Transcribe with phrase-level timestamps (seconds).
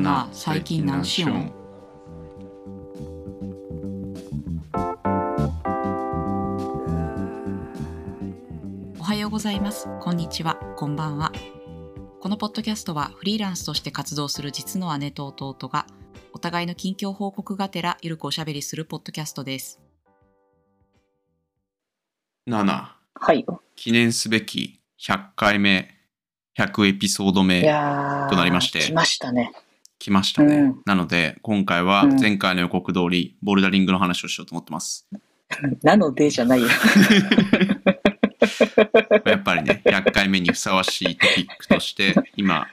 [0.00, 1.52] なな最近何しよん
[9.00, 9.88] おはようございます。
[10.00, 10.56] こんにちは。
[10.76, 11.32] こんばんは。
[12.20, 15.86] このポッドキャストはフリーランスとして活動する実の姉と弟が
[16.32, 19.80] お互いの近況報告がてらゆるくおしゃべりするポッドキャストです。
[22.46, 23.46] 7はい。
[23.74, 25.88] 記念すべき100回目
[26.56, 28.80] 100エピソードい目となりまして。
[28.80, 29.52] 来ましたね。
[29.98, 35.06] 来ましたね、うんなので今回はうん前回の予告通りボルダリングの話をしようと思ってます、
[35.82, 36.68] なのでじゃないよ。
[39.24, 42.68] やっぱりね100回目にふさわしいトピックとして今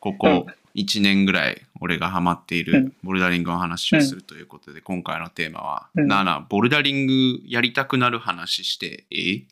[0.00, 9.46] ここ1年ぐらい俺がハマっていうるんボルダリングの話をするということで、今回のテーマは「うん7ボルダリングやりたくなる話してええ？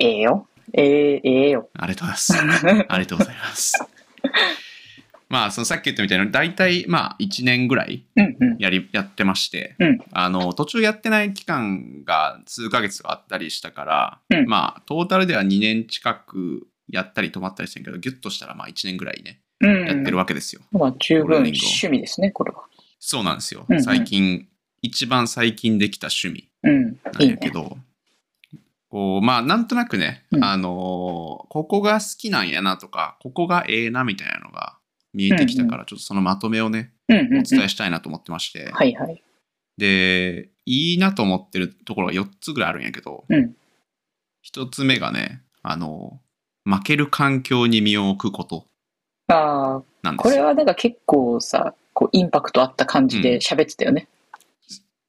[0.00, 0.46] ええよ。
[0.72, 1.68] ええええよ。
[1.74, 2.68] ありがとうございます。
[2.68, 3.78] ありがとうございます。
[5.30, 8.56] まあ、そのさっき言ったみたいな、大体、まあ、1年ぐらいうんうん。
[8.58, 19.86] やり、やってまして、うんあの、途中やってない期間が数ヶ月あったりしたから、うんまあ、トータルでは2年近くやったり止まったりしてるけど、ギュッとしたら、まあ、1年ぐらいね、うん。
[19.86, 20.62] やってるわけですよ。
[20.72, 22.64] まあ、十分趣味ですね、これは。
[22.98, 23.66] そうなんですよ。
[23.68, 24.48] うんうん最近、
[24.82, 26.84] 一番最近できた趣味うん。
[26.84, 27.32] なんいいね。
[27.34, 27.78] やけど、
[28.88, 30.70] こう、まあ、なんとなくね、うんあのー
[31.50, 34.79] ここが好きなんやなとか、ここがええなみたいなのが
[35.12, 37.40] 見えてきたから、ちょっとそのまとめをね、うんうん、うん。
[37.40, 39.22] お伝えしたいなと思ってまして、はいはい。
[39.76, 43.54] で、いいなと思ってるところが4つぐらいあるんやけど、うん
[44.42, 46.30] 1つ目がね、あのー
[46.64, 48.66] 負ける環境に身を置くこと
[49.28, 50.12] ああ。
[50.16, 54.08] これはなんか結構さ、こう、インパクトあった感じで喋ってたよね。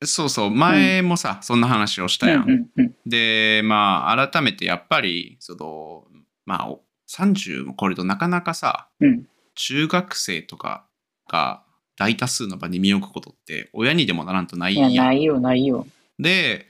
[0.03, 2.43] そうそう、前もさ、そんな話をしたやん。
[2.43, 2.95] うんうんうん。
[3.05, 6.05] で、まあ、改めてやっぱり、その、
[6.45, 9.25] まあ、お30も超えるとなかなかさ、うん。
[9.55, 10.85] 中学生とか
[11.27, 11.63] が
[11.97, 15.05] 大多数の場に身を置くことって親にでもならんとないいや、やん。
[15.05, 15.87] ないよ、ないよ。
[16.19, 16.67] で、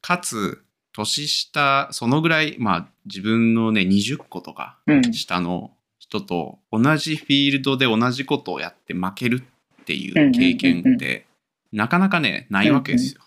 [0.00, 0.62] かつ、
[0.92, 5.12] 年下、そのぐらい、まあ自分のね、20個とかうん。
[5.12, 9.42] 下の人と同じフィールドで同じことをやって負ける
[9.82, 11.26] っていう経験うんうんうんって、
[11.72, 13.20] なかなかね、ないわけですよ。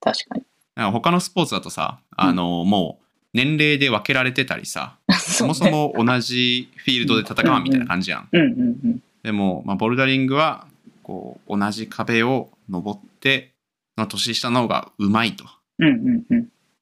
[0.00, 0.42] 確かに。
[0.74, 3.04] か他のスポーツだとさ、あの、もう
[3.34, 4.98] 年齢で分けられてたりさ、
[5.36, 8.28] そもそも同じフィールドで戦わんみたいな感じやん。
[9.22, 10.66] でも、まあ、ボルダリングは
[11.02, 13.52] こう同じ壁を登って、
[13.96, 15.44] まあ、年下の方がうまいと。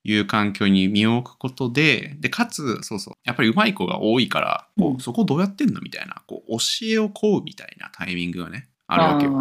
[0.06, 5.00] いう環境に身を置くことででかつそうそうやっぱりうまい子が多いからこう、うん。
[5.00, 9.32] そこどうやってんのみたいなこう教えを請うみたいなタイミングがねあるわけよ。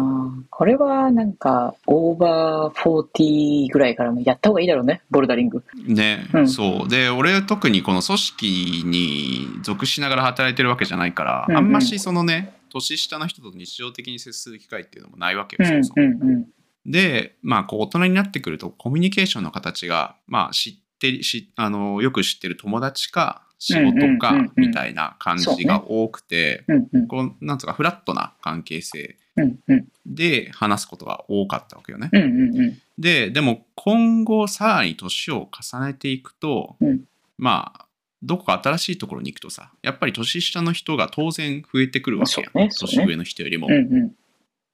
[0.50, 5.64] これはなんか、オーバー40ぐらいからもやった方がいいだろうね、ボルダリング。
[5.86, 6.48] ね、うん。
[6.48, 6.88] そう。
[6.88, 11.58] で俺は特にこの組織に属しながら働いてるわけじゃないから、うんうん。
[11.58, 16.06] あんましそのね年下の人と日常的に接する機会っていうのもないわけよ、うんそもそも。
[16.06, 16.46] うんうん。
[16.86, 27.06] で、まあ、こう大人になってくるとコミュニケーションの形が、まあ、知ってしあのよく知ってる友達か仕事かみたいな感じが多くて、うんうん。
[27.08, 29.16] こうなんつうかフラットな関係性
[30.06, 32.10] で話すことが多かったわけよね。
[32.98, 37.04] ででも今後さらに年を重ねていくと、うん。
[37.36, 37.86] まあ
[38.22, 42.70] どこか新しいところに行くとさやっぱり年下の人が当然増えてくるわけやねね。
[42.78, 43.66] 年上の人よりも。
[43.68, 44.14] うんうん。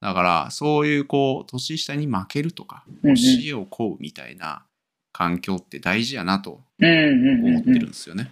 [0.00, 3.10] だから、そういうこう、年下に負けるとか、教
[3.46, 4.62] えを請うみたいな
[5.12, 7.78] 環境って大事やなと思ってうん。
[7.78, 8.30] るんですよね。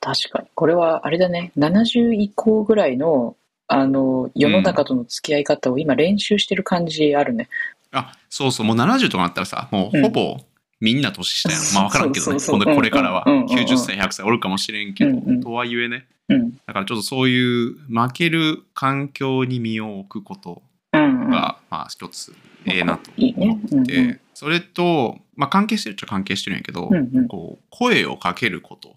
[0.00, 0.48] 確かに。
[0.54, 3.36] これはあれだね、70以降ぐらいの、
[3.66, 7.48] あの、世の中との付き合い方を今練習してる感じあるね。
[7.92, 10.36] あ、そうそう、もう70とかなったらさ、もうほぼ
[10.80, 11.60] みんな年下やん。
[11.74, 16.50] まあ分からんけどね、そうそうそうこれからはうんうんうんうん90歳、100歳おるかもしれんけど、うんうんとはいえね、うん。
[16.66, 21.30] だからちょっとそういう負ける環境に身を置くことうんうん。
[21.30, 22.34] が、まあ一つ
[22.66, 28.96] ええなと思ってて、うんうんそれと、まあ関係してるっちゃ関係してるんやけど、うんうんこう声をかけること。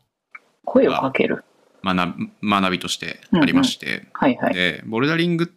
[0.66, 1.46] 声をかける。
[1.94, 4.54] 学学びとしてありまして、はいはい。
[4.54, 5.48] でボルダリングっ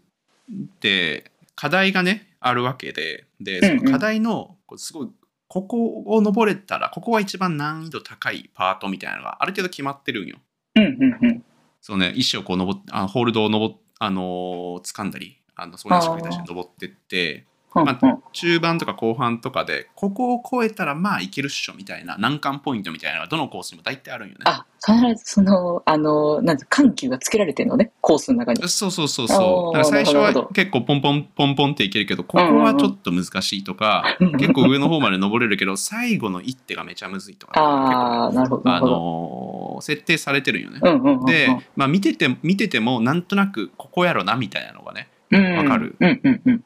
[0.80, 5.08] て課題がねあるわけででうんうんその課題のこうすごい
[5.48, 10.36] ここを登れたらここが一番難易度高いパートみたいなのがある程度決まってるんよ。
[10.76, 11.44] うんうんうん。
[11.80, 24.40] そのね石をこう登っあホールドを登っあのー掴んだりあのそこに足を出して登ってってまうんうん中盤とか後半とかでここを超えたらまあいけるっしょみたいな難関ポイントみたいなのがどのコースにも大体あるんよね。
[24.44, 28.68] あ、必ずその、あの、なんて緩急がつけられてるのね、コースの中に。
[28.68, 29.76] そうそうそうそう。
[29.76, 38.62] あーだから最初は結構ポンポンポンポンっていけるけど、ここはちょっと難しいとか、うんうん結構上の方まで登れるけど、最後の一手がめちゃむずいとか、 ああ、なるほど。
[38.64, 38.80] なあ。
[38.80, 40.80] の設定されてるんよね。
[40.82, 41.24] うんうんうんうん。
[41.26, 46.64] で、まあ見てて、見ててもなんとなくここやろなみたいなのがね、うん、わかるうんうんうん。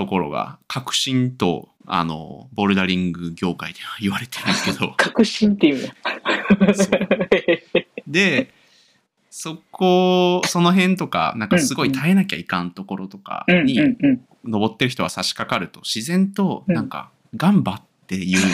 [0.00, 5.92] ところが、革新と、あの、ボルダリング業界では言われてるんですけど、 革新っていうね。
[8.06, 8.50] で、
[9.28, 13.78] そこ、その辺とか、なんかすごい耐えなきゃいかんところとかうんに。
[14.42, 18.48] 登ってる人は差し掛かると、自然と、うんなんか、ガンバって言うの。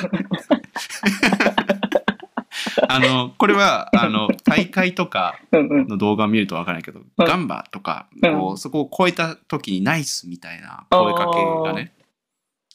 [2.88, 5.38] あの、これは、あの、大会とか。
[5.52, 11.92] の動画を見るとわからないけど、ガンバとか、こう、そこを超えた時にナイスみたいな声かけがね、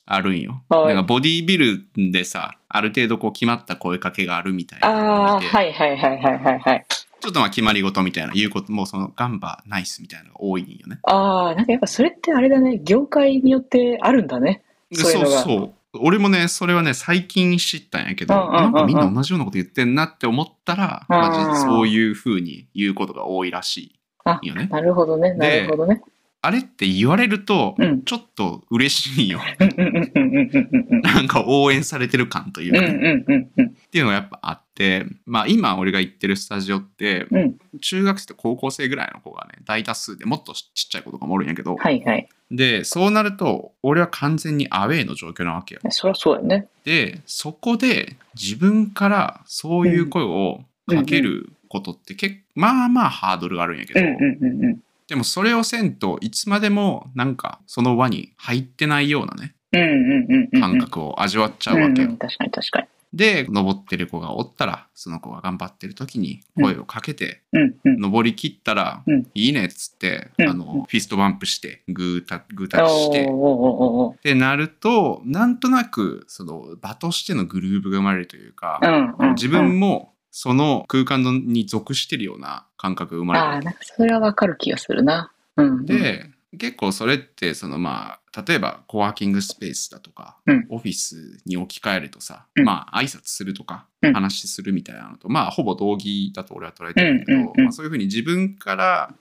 [0.06, 0.64] あるんよ。
[0.70, 6.86] はいなんかボディービルでさ、ある程度こう決まった声かけがあるみたいなのああ、はいはいはいはいはいはい。
[7.22, 11.00] ちょっとまあ決まり事みたいな、言うこともそのガンバナイスみたいなのが多いんよね。
[11.04, 14.64] ああ、なんかやっぱそれってあれだね、業界によってあるんだね。
[14.92, 15.74] そういうのがそう。
[16.00, 24.68] 俺もね、それはね、最近知ったんやけど、なんかみんな同じようなこと言ってんなって思ったら、うんマジでそういう風に言うことが多いらしあいよね。
[24.72, 26.02] なるほどね、なるほどね。
[26.44, 29.40] あれって言われるとうん、ちょっと嬉しいよ。
[31.04, 33.46] なんか応援されてる感というかね。
[33.66, 34.71] っていうのがやっぱあって、
[35.26, 42.28] まあ今俺が行ってるスタジオって、うん中学生と高校生ぐらいの子がね、大多数でもっとちっちゃい子とかもおるんやけど、はいはい。
[42.52, 45.82] で、そうなると、俺は完全にアウェーの状況なわけよ。
[45.90, 46.68] そりゃそうだよね。
[46.84, 54.80] で、そこで自分からそういう声をかけることって結構、まあまあハードルがあるんやけど、うんうんうんうん。
[55.08, 59.56] でもそれをせんといつまでもなんかその輪に入ってないようなね。
[60.60, 62.10] 感覚を味わっちゃうわけよ。
[62.10, 62.88] んん確かに確かに。
[63.14, 67.42] で、登ってる子がおったら、その子が頑張ってる時に声をかけて。
[67.84, 69.28] 登り切ったら、うん。
[69.34, 70.50] いいねっつって、うん。
[70.50, 78.80] あの、フィストバンプして、グータ、グータッチして、ってなると、なんとなく、その、場としてのグルーヴが生まれるというか。
[79.36, 85.34] 自分も、その空間のに属してるような感覚が生まれるああ、なんかそれはわかる気がするな。
[85.84, 99.14] で、結構それって、そのまあ、例えばコワーキングスペースだとか、うんオフィスに置き換えるとさ、うんまあ、挨拶するとか、うん話するみたいなのと、まあ、ほぼ同義だと俺は捉えてるんだけど、まあ、そういうふうに自分から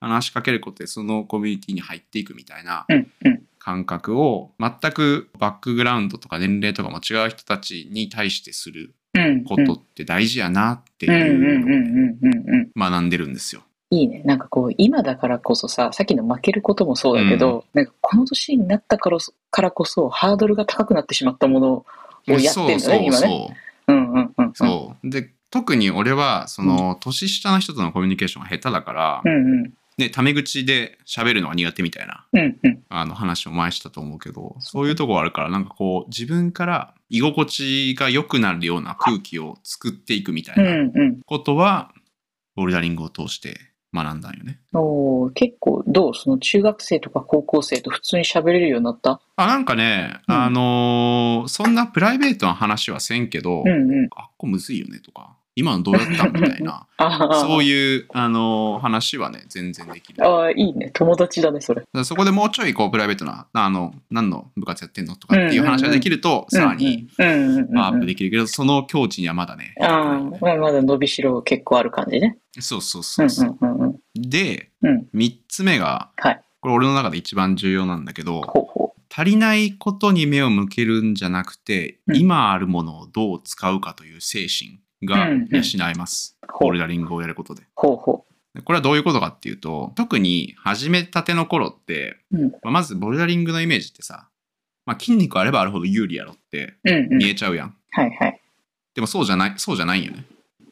[0.00, 2.86] 話しかけることで、そのコミュニティに入っていくみたいな。
[3.58, 9.44] 感覚を、全くバックグラウンドとか年齢とかも違う人たちに対してするうん。
[9.44, 12.90] ことって大事やなっていうのを。
[12.90, 13.62] 学んでるんですよ。
[13.90, 14.22] いいね。
[14.24, 21.84] なんかこう、今だからこそさ、さっきの負けることもそうだけど、なんかこの年になったからそからこそ、ハードルが高くなってしまったものを
[22.26, 23.26] やってんだね、今ね。
[23.26, 23.50] そ
[23.88, 24.52] ううんうんうん。
[24.54, 25.10] そう。
[25.10, 29.72] で、特に俺は、その、年下の人とのコミュニケーションが下手だから、うんうん。
[29.96, 32.82] ね、タメ口で喋るのが苦手みたいな、うんうん。
[32.90, 41.20] あの話を前したと思うけど、そういうとこあるから、なんかこう、自分から居心地が良くなるような空気を作っていくみたういなんうん。
[41.24, 41.92] ことは、
[42.54, 43.58] ボルダリングを通して
[43.94, 44.60] 学んだんよね。
[44.74, 46.14] おー結構、どう？
[46.14, 49.20] その中学生とか高校生と普通に喋れるようになった？
[49.36, 54.08] あ、なんかね、うんあのーそんなプライベートな話はせんけど、うんうん。
[54.14, 56.28] あっこむずいよねとか、今のどうやった？
[56.28, 57.34] んみたいな、 ああ。
[57.40, 60.24] そういう、あのー話はね、全然できる。
[60.26, 60.90] ああ、いいね。
[60.94, 61.82] 友達だね、それ。
[62.04, 67.78] そこでもうちょいこうプライベートな、あの、何の部活やってんのとかっていう話ができると、さらにうんうんうんうん。
[67.78, 69.74] アップできるけど、その境地にはまだね。
[69.80, 72.38] ああ、まあまだ伸びしろ結構ある感じね。
[72.60, 73.56] そうそううそうんそう。
[73.60, 73.98] うんうんうん。
[74.30, 75.06] で、うん。
[75.12, 76.40] 三つ目が、はい。
[76.60, 86.36] これ俺の中で一番重要なんだけど、ほうほ足りないことに目を向けるんじゃなくて、うん今あるものをどう使うかという精神がうんうん養えます。
[86.48, 87.62] ほうボルダリングをやることで。
[87.62, 87.66] う。
[87.74, 88.24] ほうほ
[88.54, 94.28] でこれはどういうことかっていうと、特に始めたての頃って、うんまあまずボルダリングのイメージってさ、
[94.86, 96.90] まあ、筋肉あればあるほど有利やろってう。
[96.90, 97.18] うんうん。
[97.18, 97.76] 見えちゃうやん。
[97.90, 98.40] はいはい。
[98.94, 100.24] でもそうじゃない、そうじゃないんよね。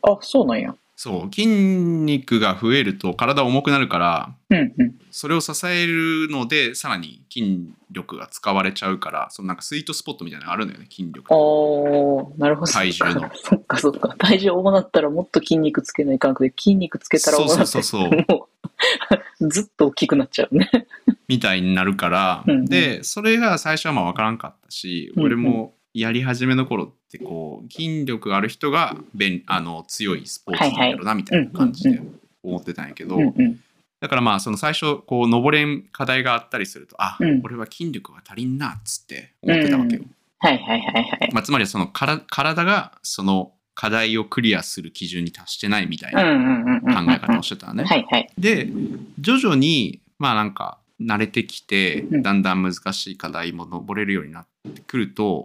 [0.03, 0.75] あ、そうなんや。
[0.99, 4.95] そう、筋肉が増えると体重くなるから、うんうん。
[5.11, 11.27] それを支えるので、さらに筋力が使われちゃうから、そのなんかスイートスポットみたいなのがあるんだよね、筋力。
[11.35, 12.73] おー、なるほど。
[12.73, 14.15] 体重の そっかそっか。
[14.17, 18.25] 体重重なったらもっと筋肉つけないかんくで、筋肉つけたら重なってそうそうそうそう。
[18.33, 18.49] も
[19.41, 20.71] う、ずっと大きくなっちゃうね。
[21.29, 32.03] みたいになるから、うんうんで、それが最初はまあ分からんかったし、俺もやり始めの頃ってこう、筋力がある人が便あの強いスポーツなんだろうなみたいな感じで
[32.43, 33.19] 思ってたんやけど。
[33.99, 40.03] だからまあその最初こう登れん課題があったりすると、あ、うん俺は筋力が足りんなっつって思ってたわけよ。
[40.39, 41.31] はいはいはいはい。
[41.33, 46.23] まあ、つまりそのから体がその課題をクリアする基準に達してないみたいな。
[46.23, 47.87] 考え方をしてたのね。
[48.39, 48.69] で、
[49.19, 54.56] 徐々に、まあなんか、慣れてきて、うんだんだん難しい課題も登れるようになっって
[54.87, 55.45] くると。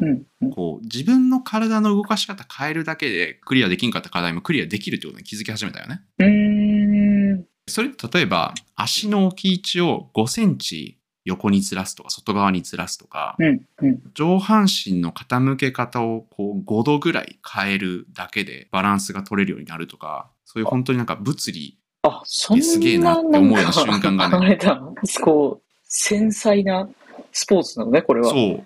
[0.53, 7.45] こう自分の体の動かし方変えるだけでクリアできんかった課題もクリアできるってことに気づき始めたよね。
[7.67, 13.61] それって例えば足の置き位置を5センチ横にずらすとか外側にずらすとかうん。
[13.81, 14.01] うん。
[14.13, 24.81] 上半身の傾け方をこう5度ぐらい変えるだけでバランスが取れるようになるとかそういう本当になんか物理あ、そんな、すげえなって思うような瞬間がねあれだ。
[25.23, 26.89] こう、繊細な
[27.31, 28.29] スポーツなのね、これは。
[28.29, 28.63] そう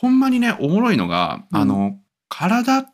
[0.00, 1.98] ほんまにねおもろいのが、うんあの
[2.32, 2.86] 体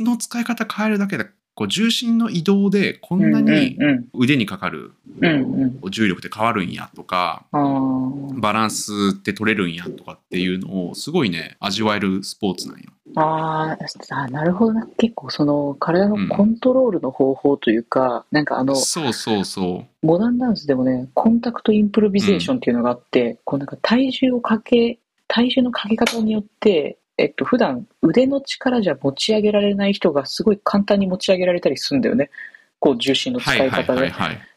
[0.00, 5.24] の使い方変えるだけでこう重心の移動でこんなにうん腕にかかるうん。
[5.24, 5.90] うんうん。
[5.90, 12.90] 重力って変わるんやとかバランスって取れるんやとかっていうのをすごいね味わえるスポーツなんよ。
[13.14, 14.86] あーあ、なるほどな。
[14.98, 20.06] 結構その体のコントロールの方法というか、なんかあの、そうそうそう。
[20.06, 32.30] モダンダンスでもね、コンタクトインプロビゼーションっていうのがあって、こうなんか体重をかけ、体重のかけ方によって、えっと、普段腕の力じゃ持ち上げられない人がすごい簡単に持ち上げられたりするんだよね。
[32.78, 34.12] こう重心の使はい方で。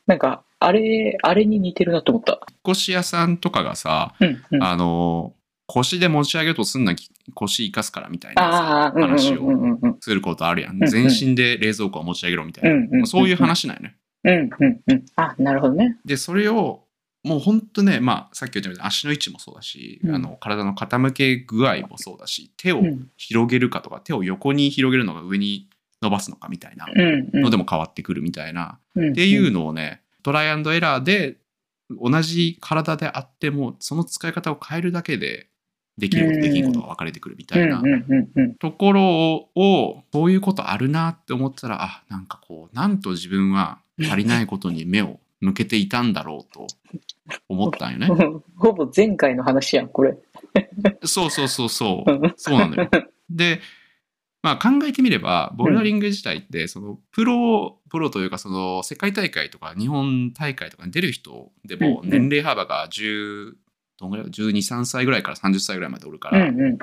[0.07, 2.33] なんか、あれ、あれに似てるなと思った。
[2.33, 2.39] 引っ
[2.71, 4.63] 越し屋さんとかがさ、うん、うん。
[4.63, 5.33] ああの、
[5.67, 6.95] 腰で持ち上げようとすんな
[7.35, 9.51] 腰生かすからみたいな話を
[10.01, 10.81] することあるやん。
[10.81, 13.05] うん全身で冷蔵庫を持ち上げろみたいな。
[13.05, 13.95] そういう話なんよね。
[14.23, 15.05] うんうんうん。
[15.15, 15.97] あ、なるほどね。
[16.03, 16.83] で、それを、
[17.23, 25.69] もう本当ね、まあ、さっき言ったように足の位置もそうだし、うんあの体の傾け具合もそうだし、手をうん広げるかとか、手を横に広げるのが上に
[26.01, 27.41] 伸ばすのかみたいなうんうん。
[27.41, 31.38] のでも変わってくるみたいな、うん、っていうのをね、トライアンドエラーで
[31.89, 35.47] 同じ体であっても、その使い方を変えるだけで、
[35.97, 38.55] できること、うんできんことが分かれてくるみたいなうんうんうんうん。
[38.55, 46.67] ところを、そういうことあるなって思ったら、あ、なんかこう、なんと自分は足りないことに目を向けていたんだろうと
[47.48, 48.08] 思ったんよね。
[48.58, 50.17] ほぼ前回の話やん、これ。
[51.03, 52.34] そうそうそうそう。
[52.36, 52.89] そうなのよ。
[53.29, 53.62] で、
[54.41, 63.53] まあ考えてみれば、ボルダリング自体って、そのプロ、プロというか、その世界大会とか日本大会とかに出る人でもうん年齢幅が10、
[63.98, 66.77] どんぐらい ?12、3歳ぐらいから30歳ぐらいまでおるから、うんうん。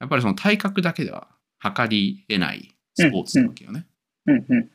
[0.00, 3.86] やっぱりその体格だけでは測り得ないスポーツなわけよね。
[4.26, 4.70] うんうん。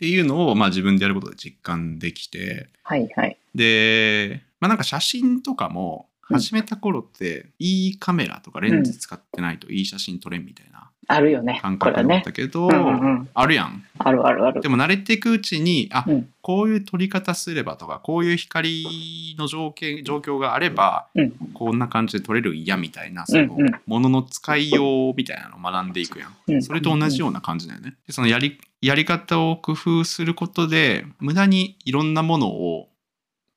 [0.00, 3.36] っていうのを、まあ自分でやることで実感できて、はいはい。
[3.54, 6.38] で、まあなんか写真とかも、うん。
[6.38, 11.58] 始めた頃って、いいカメラとかレンズ使ってないといい写真撮れんみたいなあるよね。
[11.60, 12.22] 感覚だっ。
[12.22, 13.28] たけど、うんうんうん。
[13.34, 13.82] あるやん。
[13.98, 14.68] あるあるあるで。
[14.68, 26.36] も慣れていくうちに、あ、うんこういう撮り方すればとか、こういう光の条件状況があれば、うんこんな感じで撮れるんやみたいな、その、うんうんものの使いようみたいなのを学んでいくやん。
[26.46, 27.94] うんそれと同じような感じだよね。
[28.06, 32.88] でそのやり、やり方を工夫することで、無駄にいろんなものを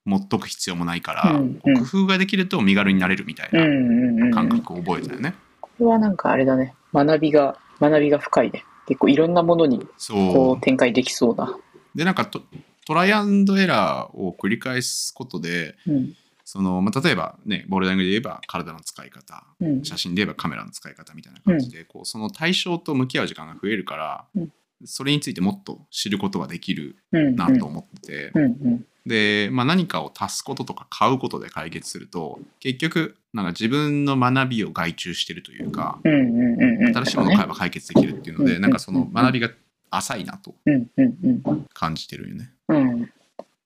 [0.05, 4.35] 持っとく必要もないから、うんうん工夫ができると身軽になれるみたいな。
[4.35, 5.35] 感覚を覚えたよね。
[5.61, 6.73] これはなんかあれだね。
[6.93, 8.63] 学びが、学びが深いね。
[8.87, 10.61] 結構いろんなものにこそうう。
[10.61, 11.57] 展開できそうな。
[11.95, 12.41] で、なんかト
[12.85, 16.13] トライアンドエラーを繰り返すことで、うん。
[16.45, 19.83] その、まあ、例えばね、ボルダリングで言えば体の使い方、うん。
[19.85, 24.51] 写真で言えばカメラの使い方みたいな感じで、こうその対象と向き合う時間が増えるから、うん
[24.85, 27.35] それについてもっと知ることができるうん。
[27.37, 28.85] なと思ってて、うんうん。
[29.05, 36.19] で、まあ、何かを足すこととか買うことで解決すると結局なんか自分の学びを外注してるというかうんうん
[36.61, 36.93] うんうん。
[36.95, 39.49] 新しいものを買えば解決できるっていうので、うんなんかその学びが
[39.89, 40.53] 浅いなと。
[41.73, 42.51] 感じてるよね。
[42.67, 43.11] うん。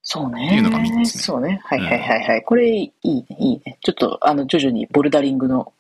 [0.02, 0.48] そうね。
[0.48, 1.60] っていうのが三つ目そうね。
[1.64, 2.44] はいはいはいはい。
[2.44, 3.78] これいいね、いいね。
[3.82, 5.74] ちょっと、あの、徐々にボルダリングの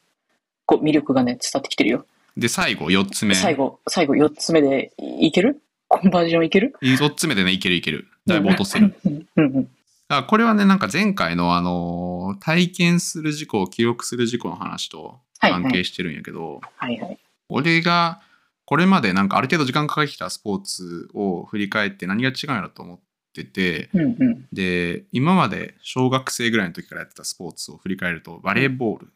[0.66, 2.06] こう魅力がね、伝わってきてるよ。
[2.36, 5.62] で最後4つ目最後、最後4つ目でいける？
[5.88, 8.94] コンバージョンいける？4つ目でねいけるいけるだいぶ落とせる。
[9.06, 9.70] うんうん。
[10.10, 17.20] あこれはねなんか前回のあの体験する事故を記録する事故の話とはいはい関係してるんやけど、はいはい。
[17.50, 18.22] 俺が
[18.66, 23.00] これまでなんかある程度時間かかってきたスポーツを振り返って何が違うんやろと思っ
[23.34, 24.48] ててうんうん。
[24.52, 29.08] で今まで小学生ぐらいの時からやってたスポーツを振り返るとバレーボール。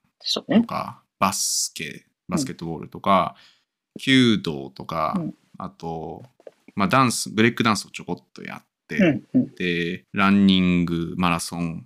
[0.47, 3.35] とかバスケバスケットボールとか、
[3.97, 6.23] 弓道とか、うんあと、
[6.73, 9.55] まあ、ダンスブレイクダンスをちょこっとやって、うんうん。
[9.55, 11.85] でランニングマラソン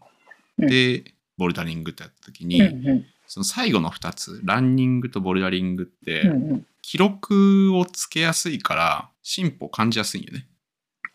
[0.58, 1.04] うんで、
[1.38, 3.06] ボルダリングってやった時に、うんうん。
[3.28, 6.66] その最後の2つランニングとボルダリングって、うんうん。
[6.82, 10.48] 記録をつけやすいから進歩を感じやすいんよね。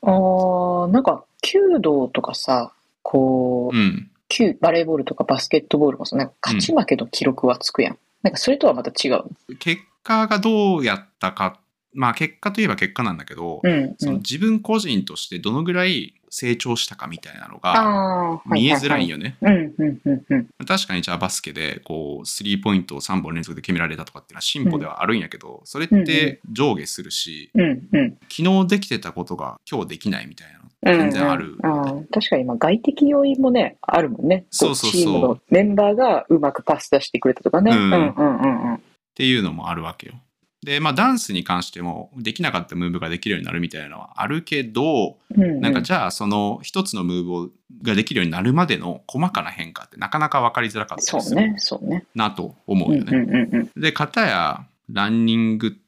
[0.02, 4.10] あー、なんか、弓道とかさ、こう、うん。
[4.28, 7.98] 旧バレーボールとかバスケットボールもさ、なんか勝ち負けの記録はつくやん。
[8.22, 9.24] なんかそれとはまた違う？
[9.56, 11.60] 結果がどうやったかっ
[11.92, 13.94] まあ結果といえば結果なんだけど、うん、うん。
[13.98, 19.16] その自分個人としてどのぐらい成長したかみたいなのが見えづらいよ。
[19.16, 19.36] よね。
[19.40, 20.48] うん、うん、うん、うん。
[20.66, 28.18] 確かにじゃあバスケでこうスリーポイントを3本連続で決められたとかっていうのは進歩ではあるんやけど、それって上下するし、うん、うん。
[28.30, 34.40] 昨日できてたことが今日できないみたいなの全然あるうんうん確かに、まあ、外的要因もね、あるもんね。
[34.40, 37.70] こそうそうそうチームのメンバーがうまくパス出してくれたとかね。
[37.70, 38.74] ううんん、うん、うん、うん。
[38.76, 38.80] っ
[39.14, 40.14] ていうのもあるわけよ。
[40.62, 47.48] で、まあダンスに関してもできなかったムーブができるようになるみたいなのはあるけど、うんうんなんかじゃあその一つのムーブを
[47.82, 52.06] ができるようになるまでの細かな変化ってなかなか分かりづらかったりするそうね、そうね。
[52.14, 53.16] なと思う、うんよね。
[53.16, 53.80] うん、うん、うん。
[53.80, 55.78] で、片やランニングって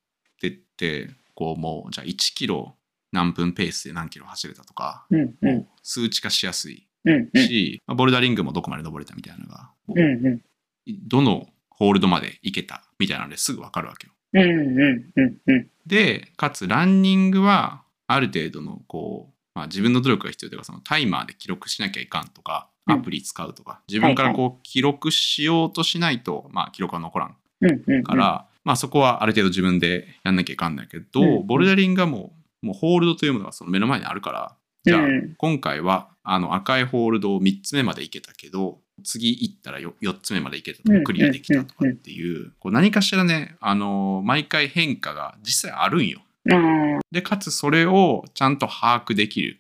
[0.42, 2.74] 言って、こうもうじゃあ1キロ
[3.12, 7.96] 何分ペースで何キロ走れたとか、うん、うん、数値化しやすいうん、うん。
[7.96, 10.40] ボルダリングもどこまで登れたみたいなのが、うん、うん。
[10.86, 14.12] どのホールドまで行けたみたいなのですぐ分かるわけよ。
[14.32, 15.70] うん、うん、うん、うん。
[15.86, 28.02] で、かつランニングはある程度のこう、まあ、自分の努力が必要というかそのタイマーで記録しなきゃいかんとか、うんアプリ使うとか、自分からこう記録しようとしないと、まあ記録は残らんうん、うん。
[28.02, 46.20] から、まあそこはある程度自分でやんなきゃいかんないけど、うんボルダリングがもう、もうホールドというものがその目の前にあるから、じゃあうん今回はあの赤いホールドを3つ目まで行けたけど、次行ったら 4, つ目まで行けたとか、クリアできたとかっていう、こう何かしらね、あの、毎回変化が実際あるんよ。
[46.44, 49.58] うん、で、かつそれをちゃんと把握できる。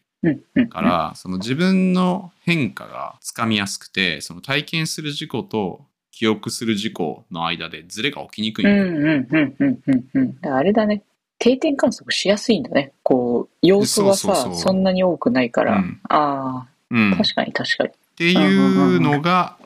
[0.70, 8.84] から、その自分の変化がつかみやすくて、その体験する事故と記憶する事故の間でズレが起きにくいうん、よ。
[8.84, 10.04] うん、うん、うん、うん。
[10.14, 10.34] うん。
[10.36, 11.02] だからあれだね。
[11.38, 12.92] 定点観測しやすいんだね。
[13.02, 15.78] こう、要素がさ、そうそうそうそんなに多くないから。
[15.78, 17.12] うんあうん。
[17.14, 17.90] あ、確かに確かに。
[18.12, 19.56] っていうのが。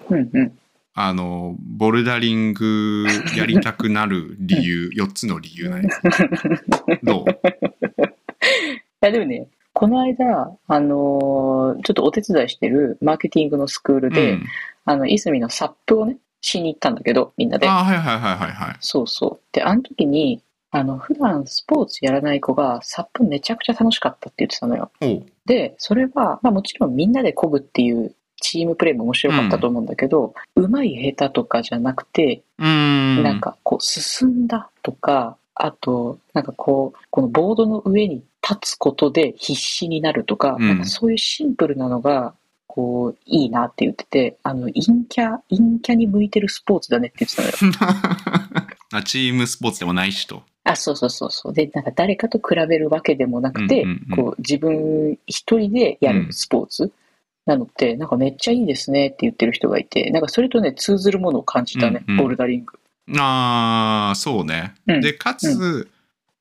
[0.99, 3.05] あの、ボルダリング
[3.37, 5.91] やりたくなる理由、4つの理由なんや
[7.03, 7.25] どう？
[7.29, 7.33] い
[9.03, 14.45] や、でもね、この間、あのーちょっとお手伝いしてるマーケティングのスクールで、うん、
[14.87, 17.69] あの、いすみのサップをね、しに行ったんだけど、みんなで。
[17.69, 18.77] あはいはいはいはいはい。
[18.81, 19.55] そうそう。
[19.55, 24.91] で、あの時に、あの、普段スポーツやらない子が、サップめちゃくちゃ楽しかったって言ってたのよ。
[25.45, 28.15] で、それは、まあもちろんみんなで漕ぐっていう
[28.47, 33.23] チームプレーも面白かったと思うんだけど、うまい下手とかじゃなくて、うーん。
[33.25, 42.35] なんかこう進んだとか、あと、なんかこう、このボードの上に立つことで必死になるとか、うんなんかそういうシンプルなのが、
[42.69, 44.75] こう、いいなって言ってて、あの、陰
[45.09, 47.77] キャ、陰キャに向いてるスポーツだねって言ってたのよ。
[48.93, 50.43] あチームスポーツでもないしと。
[50.63, 51.53] あ、そうそうそうそう。
[51.53, 56.93] で、なんか誰かと比べるわけでもなくて、うんうんうんこう、自分一人でやるスポーツ
[57.47, 62.23] なのって、なんかめっちゃいいですねって言ってる人がいて、なんかそれとね、通ずるものを感じたね、うんうん。
[62.23, 62.79] ボルダリング。
[63.19, 64.75] ああ、そうね。
[64.89, 65.89] うんで、かつ、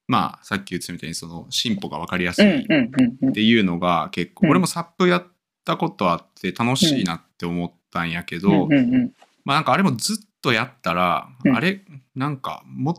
[0.08, 3.34] まあ、さっき言ってたみたいに、その、進歩が分かりやすうんいっうんうんうん。
[3.34, 4.50] ていうのが結構、うん。
[4.52, 5.28] 俺もサップやっ
[5.64, 9.14] たことあって楽しいなって思ったんやけど、うんうんうん
[9.46, 11.56] まあなんかあれもずっとやったら、うん。
[11.56, 11.82] あれ、
[12.16, 12.96] なんかもっ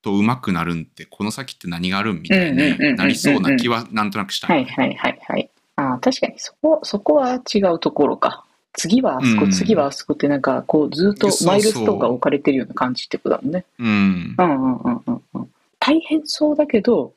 [0.00, 4.46] と上手くなるんって、この先って何があるんみたいうんうんうんうんうんになりそうな気はなんとなくした。
[4.48, 5.50] ねはいはいはいはい。
[5.82, 8.44] ああ、確かにそこ、そこは違うところか。
[8.74, 13.64] 次はあそこ、うん次はあそこってなんか、こう、ずっとマイルストーンが置かれてるような感じってことだもんね。
[13.78, 14.42] うんう。
[14.42, 15.48] んうんうんうんうん。
[15.78, 17.12] 大変そうだけど、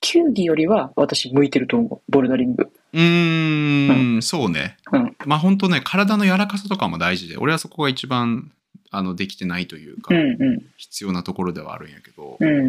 [0.00, 2.70] 球技よりは私向いてると思う、ボルダリング。
[2.92, 4.76] うーん、そうね。
[4.92, 8.52] うんまあ本当ね、体の柔らかさとかも大事で、俺はそこが一番
[8.90, 12.44] あのできてないというか、うんう必要なところではあるんやけど、ん。
[12.44, 12.62] う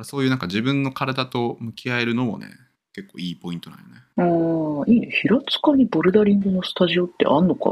[0.00, 0.04] ん。
[0.04, 2.48] そういうなんか自分の体と向き合えるのもね、
[2.94, 3.94] 結構いいポイントなんよね。
[4.16, 5.08] ああ、いいね。
[5.10, 7.70] 平塚にボルダリングのスタジオってあんのか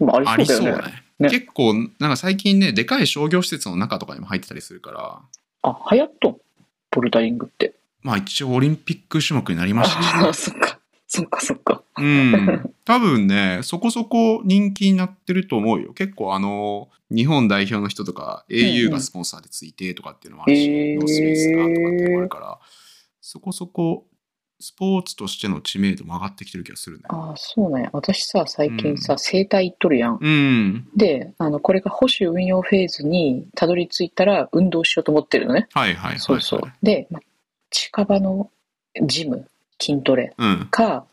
[0.00, 0.06] な？
[0.06, 0.82] まあ、あありそうだよね。
[1.18, 1.28] ね。
[1.28, 5.20] ね結構、なんか最近ね、でかい商業施設の中とかにも入ってたりするから、
[5.62, 6.36] あ、流行っとん？
[6.90, 7.74] ボルダリングって。
[8.02, 10.78] まあ一応オリンピック種目になりましたし、ああ、そっか。
[11.08, 11.82] そっかそっか。
[11.98, 12.70] うん。
[12.84, 15.92] 多分ね、そこそこ人気になってると思うよ。
[15.92, 22.58] 結構あの、日本代表の人とか、au がスポンサーでついてとかっていうのもあるし、ノースフェイスがとかっていうのもあるから、
[23.20, 24.06] そこそこ
[24.58, 27.04] スポーツとしての知名度も上がってきてる気がするね。
[27.08, 27.90] ああ、そうね。
[27.92, 30.18] 私さ、最近さ、うん整体行っとるやん。
[30.20, 30.88] うん。
[30.96, 35.68] で、あの、これが保守運用フェーズにたどり着いたら運動しようと思ってるのね。
[35.74, 36.20] はいはいはい、はい。
[36.20, 36.60] そうそう。
[36.82, 37.20] で、ま
[37.70, 38.50] 近場の
[39.02, 39.46] ジム、
[39.80, 40.68] 筋トレうん。
[40.70, 41.04] か、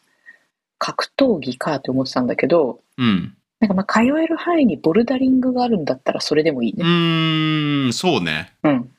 [0.78, 3.36] 格闘技かって思ってたんだけど、うん。
[3.60, 6.84] なんかまあ通える範囲にボルダリングがあるんだったらそれでもいいうね。
[6.84, 8.54] ーん、そうね。
[8.64, 8.90] うん。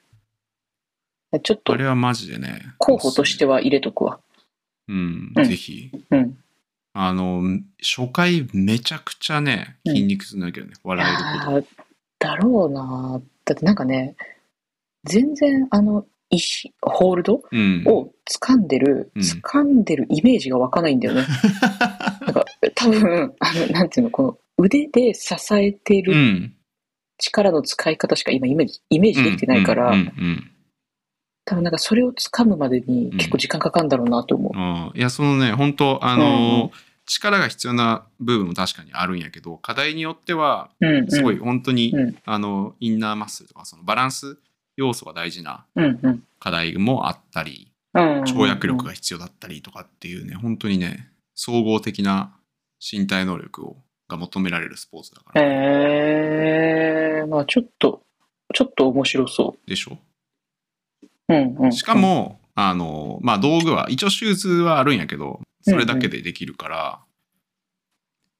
[1.43, 2.61] ちょっとあれはマジでね。
[2.79, 4.21] 候補としては入れとくわ。
[4.88, 5.90] うん、うんぜひ。
[6.11, 6.38] うん。
[6.92, 7.42] あの、
[7.83, 11.53] 初回めちゃくちゃね、うん筋肉痛になるけどね、笑えるほど。
[11.53, 11.66] いやー
[12.20, 14.16] だろうなだってなんかね、
[15.05, 17.85] 全然あの、石、ホールドうん。
[17.87, 21.27] を掴んでる、うん掴んでるイメージが湧かないんだよね。
[22.27, 22.44] なんか、
[22.75, 26.55] 多分、あの、なんていうの、この腕で支えてるうん。
[27.18, 30.51] 力の使い方しか今イメージ、イメージできてないから、うんうん
[31.45, 34.53] 多分なんかそれを掴むまでに結構時間かかるんだろうなと思う。
[34.57, 41.11] うんうんいや、そのね、本当あのー力が必要な部分も確かにあるんやけど、課題によっては、うん、うん。
[41.11, 44.39] すごい本当に、うんあの、インナーマッスルとか、そのバランス
[44.79, 46.23] 要素が大事なうん、うん。
[46.41, 52.33] 課題もあったり、うん跳躍力が必要だったりとかっていうね、本当にね、総合的な
[52.81, 53.77] 身体能力を
[54.09, 55.43] が求められるスポーツだから。
[55.43, 58.01] えー、まあちょっと、
[58.55, 59.99] ちょっと面白そでしょ？
[61.29, 61.35] う。
[61.35, 61.73] うん、うん。
[61.73, 67.01] しか、も、あの、まあ道具は、一応シューズはあるんやけど、それだけでできるから、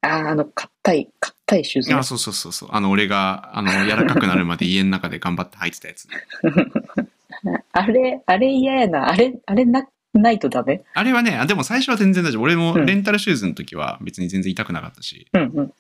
[0.03, 2.68] あーあの、硬い、硬いシューズねいや、そうそうそうそう。
[2.73, 6.09] あの、俺が、あの、柔らかくなるまで家の中で頑張って履いてたやつ。
[7.73, 9.11] あれ、あれ嫌やな。
[9.11, 10.83] あれ、あれな、ないとダメ？
[10.94, 12.42] あれはね、あでも最初は全然大丈夫。
[12.42, 15.27] 俺もうんレンタルシューズの時は別に全然痛くなかったし。
[15.33, 15.73] うん、うん。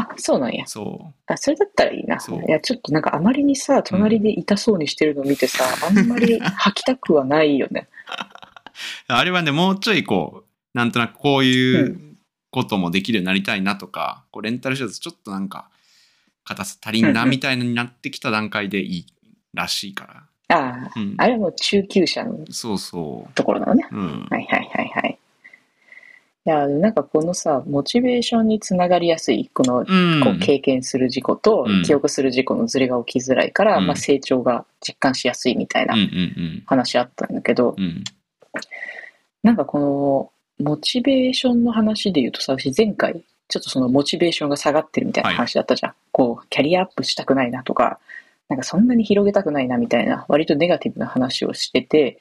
[0.00, 0.66] あ、そうなんや。
[0.66, 2.16] そあ、それだったらいいな。
[2.16, 7.88] いや、ちょっとなんかあまりにさ、隣で痛そうにしてるの見てさ、あんまり 履きたくはないよね。
[9.08, 9.12] う。
[9.12, 12.16] あれはね、もうちょいこう、なんとなくこういうう
[12.50, 15.68] こともできるようになりたいなとか、こうレンタルシューズちょっとなんか、
[16.44, 19.06] 硬さ足りんなみたいになってきた段階でいい
[19.54, 20.06] らしいか
[20.48, 20.56] ら。
[20.56, 21.14] ああ、うん。
[21.18, 23.86] あれはもう中級者のそうそところなのね。
[24.30, 24.59] はいはい。
[26.46, 30.20] いや、なんかこのさ、モチベーションにつながりやすい、この、うん。
[30.24, 35.94] こう経験する事故とうん記憶する事故のズレが起きづらいから、うんまあ、成長が実感しやすいみたいな
[36.66, 37.76] 話あったんだけど。
[39.42, 39.78] なんかこ
[40.58, 45.94] のモチベーションの話で言うとさ、私前回ちょっとそのモチベーションが下がってるみたいな話だったじゃん。
[46.12, 47.98] こう、キャリアアップしたくないなとか、
[48.48, 52.20] なんかそんなに広げたくないなみたいな、割とネガティブな話をしてて、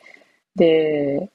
[0.55, 1.29] で、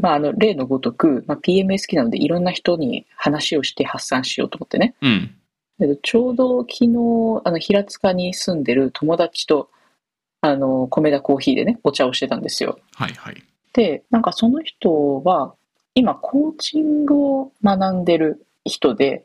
[0.00, 4.94] まあ、あの、例のごとく、まあ、好きなのでいろんな人に話をして発散しようと思ってね。
[5.02, 5.34] うん。
[5.80, 9.70] えっとちょうど昨日、あの、平塚に住んでる友達と、
[10.40, 12.78] あの、米田コーヒーでね、お茶をしてたんですよ。
[12.94, 13.42] はいはい。
[13.72, 15.54] で、なんかその人は、
[15.94, 19.24] 今、コーチングを学んでる人で。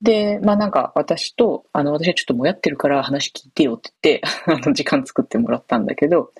[0.00, 6.32] で、まあなんか私と、あの、私はちょっともやってるから話聞いてよって言って、 あの、時間作ってもらったんだけど、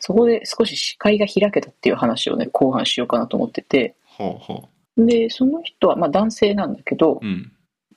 [0.00, 7.52] そこで少し視界が開けたっていう話をね、後半しようかなと思ってて、ほうほで、その人は、まあ男性なんだけどう。、うん。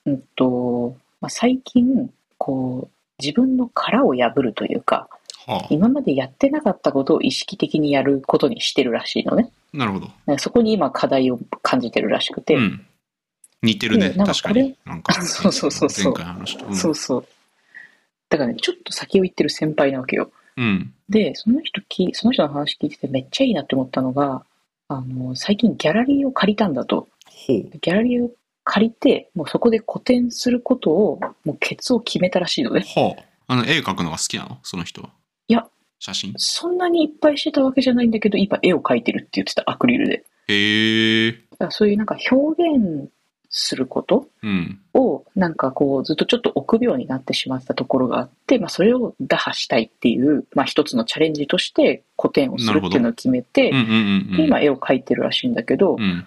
[0.06, 5.08] うんと、まあ、最近、こう、自分の殻を破るというか、
[5.46, 9.50] は今までやってなかったことを意識的にやることにしてるらしいのね。
[9.74, 9.76] あ。
[9.78, 10.38] なるほど。
[10.38, 12.86] そこに今課題を感じてるらしくて、うん。
[13.62, 14.10] 似てるね。
[14.10, 14.76] でなんか確かに。
[14.84, 15.12] なんか。
[15.22, 16.66] そうそうそうそう前回の話と。
[16.66, 17.26] うんそうそう。
[18.28, 20.30] だからね、ちょっと先を行ってる先輩なわけよ。
[20.56, 20.94] うん。
[21.08, 24.44] で、その人き、その人の話聞いててめっちゃいいなって思ったのが、
[24.88, 27.08] あの、最近ギャラリーを借りたんだと。
[27.48, 28.30] ギャラリーを
[28.64, 32.80] 借りて、もうそこで個展することを、もうケツを決めたらしいのね。
[32.80, 33.16] は
[33.48, 33.54] あ。
[33.54, 34.58] あの、絵描くのが好きなの？
[34.62, 35.10] その人は。
[35.48, 35.66] いや。
[35.98, 36.32] 写真？
[36.36, 40.24] そんなにいっぱいしてたわけじゃないんだけど、今絵を描いてるって言ってた、アクリルで。
[40.48, 41.32] へえ。
[41.32, 43.10] だからそういうなんか表現
[43.56, 44.80] することうん。
[44.94, 54.36] を、なんかこう、ずっとちょっと臆病になってしまったところがあって、まあそれを打破したいっていう、まあ一つのチャレンジとして個展をするっていうのを決めて、うんうんうんうん。
[54.38, 56.26] で今絵を描いてるらしいんだけど、うん。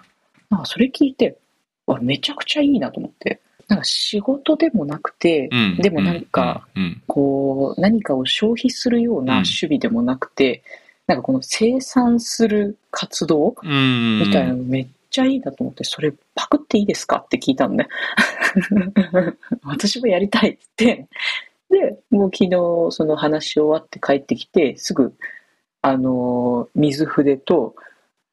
[0.49, 1.37] なんかそれ聞いて、
[1.85, 3.41] わめちゃくちゃいいなと思って。
[3.67, 5.77] なんか仕事でもなくて、うん。
[5.79, 7.01] でもなんか、うん。
[7.07, 10.63] こう、何かを消費するような趣味でもなくて、
[11.07, 13.55] なんかこの生産する活動。
[13.63, 17.87] みたいなのめっちゃいいなと思って、それパクっていいですかって聞いたのね。
[19.63, 21.07] 私もやりたいって
[21.69, 22.49] で、もう昨日
[22.91, 25.13] その話終わって帰ってきて、すぐ、
[25.81, 27.75] あの、水筆と、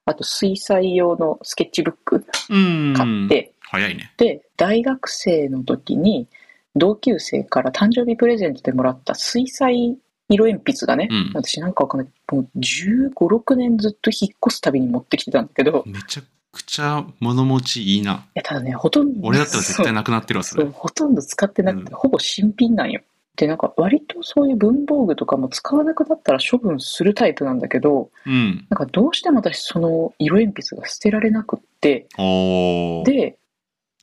[0.06, 2.94] あと水彩用のスケッチブックうん。
[2.96, 4.12] 買って、早いね。
[4.18, 6.28] で、大学生の時に
[6.76, 16.22] 同級生から誕生日プレゼントでもらった水彩色鉛筆がね、うん私なんかわかんない、もう15、6年ずっと引っ越すたびに持ってきてたんだけど、いめちゃ
[16.54, 18.26] くちゃ物持ちいいな。
[18.34, 20.72] や、ただね、ほとんど、俺だったら絶対なくなってるわ、それそう。
[20.72, 23.02] ほとんど使ってなくて、うんほぼ新品なんよ。
[23.36, 28.66] で、なんか割とそういう文房具とかも使わなくなったら処分するタイプなんだけど、うん。
[28.70, 33.04] なんかどうしても私その色鉛筆が捨てられなくって、おー。
[33.04, 33.36] で、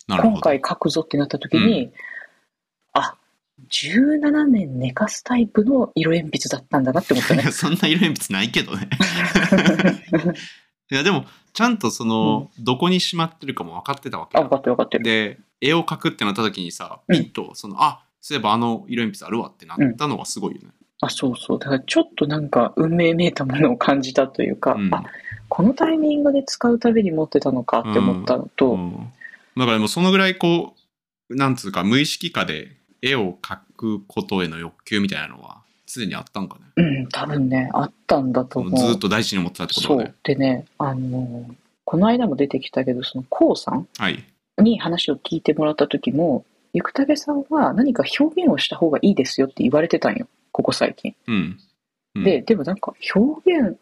[0.08, 0.34] なるほど。
[0.34, 1.92] 今回書くぞってなった時に、
[2.94, 3.16] あ、
[3.70, 7.44] 17年寝かすタイプの色鉛筆だったんだなって思ったね。
[7.52, 8.90] そんな色鉛筆ないけどね。
[10.92, 15.04] いや、でも、ちゃんとその、どこにしまってるかも分かってたわけあ、よ分かってる分かってる。
[15.04, 17.16] で、絵を描くってなった時にさ、うん。
[17.16, 20.68] ピッと、その、あ、そういえばあの色鉛筆あるわってなったのがすごいよね。
[21.02, 21.60] あ、そうそう。
[21.60, 24.94] だからちょっとなんか運命めいたものを感じたというか、うん。
[24.94, 25.04] あ、
[25.50, 29.12] このタイミングで使うたびに持ってたのかって思ったのと、うん。
[29.58, 30.76] だからもうそのぐらいこ
[31.30, 36.62] う、なんつうか無意識化で絵を描くことへの欲求みたいなのは常にあったんかね。
[36.76, 38.80] うん、多分ね、あったんだと思う。
[38.80, 40.16] ずっと大事に思ってたってことそだねう。。
[40.24, 41.46] でね、あの、
[41.84, 44.24] この間も出てきたけど、その、こうさんはい。
[44.58, 50.28] に話を聞いてもらった時も、ゆくたげさんは何か表現をした方がいいですよって言われてたんよ。
[50.52, 51.16] ここ最近。
[51.28, 51.36] うん。
[52.16, 53.78] うんで、、でもなんか表現、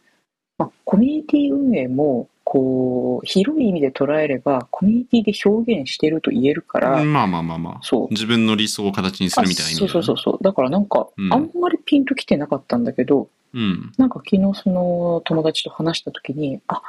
[0.57, 7.79] まあ、コミュニティ運営も、こう、広い意味で捉えれば、コミュニティで表現してると言えるから、まあまあまあまあ。
[7.83, 8.07] そう。
[8.09, 10.43] 自分の理想を形にするみたいな意味あそうそうそうそう。
[10.43, 13.91] だからなんか、うんあんまりピンときてなかったんだけど、うん。
[13.99, 16.81] なんか昨日その友達と話した時に、あ、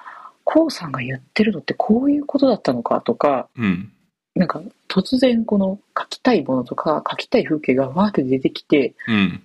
[0.45, 3.93] こうさんが言ってるのってこういうことだったのかとか、うん。
[4.35, 9.43] なんか突然この描きたいものとか描きたい風景がわーって出てきて、うん。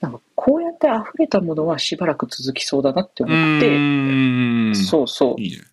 [0.00, 4.84] なんかこうやって溢れたものはしばらく続きそうだなってう思って。
[4.84, 5.40] そうそう。
[5.40, 5.64] いいね。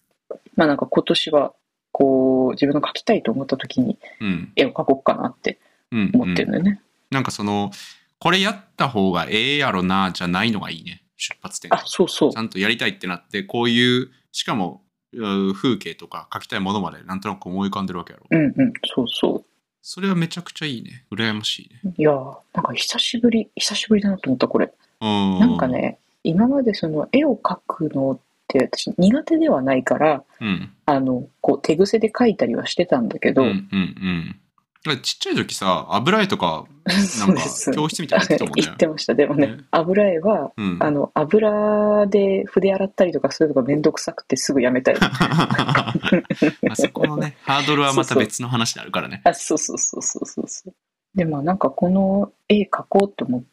[0.56, 1.54] まあなんか今年は
[1.92, 4.52] こう自分の描きたいと思った時にうん。
[4.56, 5.60] 絵を描こうかなって
[5.92, 6.12] うん。
[6.14, 6.82] 思ってるんだよね。
[7.12, 7.72] なんかその、
[8.20, 11.04] これやった方がええやろな、じゃないのがいいね。
[11.18, 11.78] 出発点が。
[11.78, 12.42] あ、そうそうちゃ。
[12.42, 14.82] んとやりたいってなって、こういう、しかも、
[15.14, 18.26] う風景とか描きたいものまでなんとなく思い浮かんでるわけやろ。
[18.32, 19.46] うんうん、そうそ
[19.86, 21.04] それはめちゃくちゃいいね。
[21.12, 21.82] 羨ましいね。
[21.84, 22.02] う。
[22.02, 24.74] いやーなんか久しぶり、久しぶりだなと思ったこれ。
[25.02, 25.40] うん。
[25.40, 25.68] なんか。
[25.68, 30.72] ね、今までその絵を描くのって私苦手ではないから、うん。
[30.86, 34.40] あの、こう手癖で描いたりはしてたんだけど、うんうんうん。
[34.84, 36.66] ちっちゃい時さ、油絵とか、
[37.20, 37.72] なんです。
[37.72, 39.16] 教室みたいなのやってたもんね言ってました。
[39.16, 40.78] でもね、ね油絵は、うん。
[40.82, 44.96] あの、油で筆洗ったりとかするのがめんどくさくてすぐやめたい。
[45.00, 45.94] あ
[46.76, 49.22] そこのね、 ハードルはまた別の話であるからね。
[49.24, 50.74] あ、そうそうそうそうそうそう。
[51.16, 53.44] で、まあなんかこの絵描こうと思っ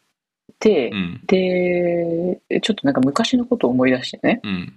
[0.59, 1.21] て、うん。
[1.27, 4.75] で、ちょっとなんか昔のことを思い出してね、うん。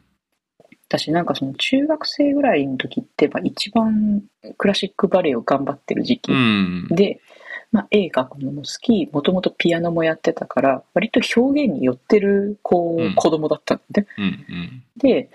[0.97, 4.21] 私なんかその中学生ぐらいの時って、まあ一番
[4.57, 6.87] クラシックバレエを頑張ってる時期うん。
[6.91, 7.19] で、
[7.71, 14.23] まあ、絵描くのも好き、もともとピアノもやってたから、割と表現に寄ってる、こうんう、子供だったんで、うん。
[14.23, 14.83] うん。
[14.97, 15.29] で、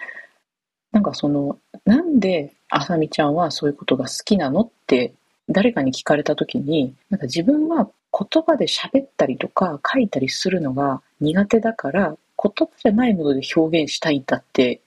[0.93, 5.13] なんかその、なんであさみちゃんはそういうことが好きなのって、
[5.49, 14.81] 誰かに聞かれた時に、なんか自分は言葉で喋ったりとか書いたりするのが苦手だから、言葉じゃないもので表現したいんだって、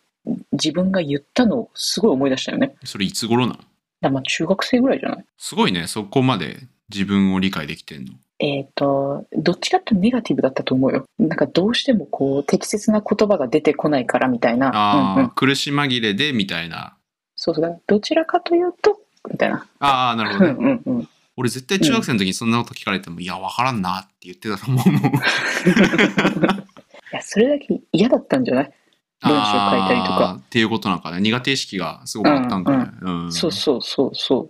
[0.64, 2.76] 自分が言ったのをすごい思い出したよね。
[2.84, 3.60] それいつ頃なの？
[4.02, 5.26] らまあ中学生ぐらいじゃない？
[5.38, 6.60] すごいね、そこまで
[6.92, 8.14] 自分を理解できてんの。
[8.40, 11.06] えっ、と、どっちかってネガティブだったと思うよ。
[11.20, 14.70] なんかどうしてもこう適切な言葉が出てこないからみたいな。
[14.76, 16.96] ああ、うんうん、苦し紛れでみたいな。
[17.36, 17.78] そうそうだ。
[17.88, 19.00] どちらかというと、
[19.32, 19.68] みたいな。
[19.80, 20.80] ああ、なるほうんどね。
[20.86, 21.10] うんうん。
[21.38, 24.86] 俺絶対中学生の時にそんなこと聞かれても、いや、わからんなって言ってたと思う。
[24.90, 24.94] い
[27.14, 28.72] や、それだけ嫌だったんじゃない？
[29.22, 31.22] 文章書いたりとかっていうことなんかね。
[31.22, 32.92] 苦手意識がすごくあったんかね。
[33.02, 33.32] うん。
[33.32, 34.50] そうそうそうそ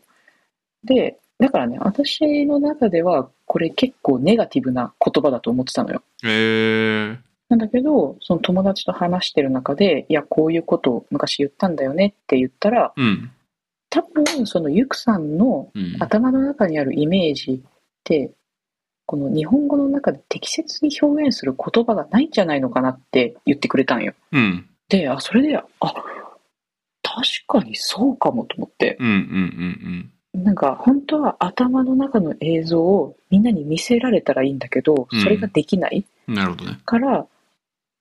[0.84, 0.88] う。
[0.88, 6.04] で、だからね、私の中では、これ結構ネガティブな言葉だと思ってたのよ。
[6.24, 7.20] へえ。
[7.50, 13.32] なんだけど、その友達と話してる中で、いや、こういうことを昔言ったんだよねって言ったら、うん。
[13.90, 15.98] 多分、そのゆくさんのうん。
[16.00, 17.70] 頭の中にあるイメージっ
[18.06, 18.32] て、
[19.06, 24.14] この日本語の中で適切に表現する言葉がないんじゃないのかなって言ってくれたんよ。
[24.32, 24.68] うん。
[24.90, 26.04] で、あ、それで、あ、確
[27.48, 29.08] かにそうかもと思って、うん。
[29.08, 30.12] うん。
[30.34, 30.44] うん。
[30.44, 36.34] なんか本当は頭の中の映像をみんなに見せられたらいいんだけど、それができないうん。
[36.34, 36.80] なるほどね。
[36.86, 37.26] から、